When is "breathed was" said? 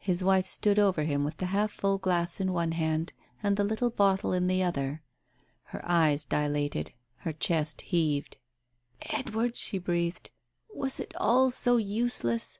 9.78-10.98